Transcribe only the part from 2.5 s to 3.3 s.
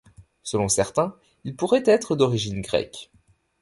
grecque.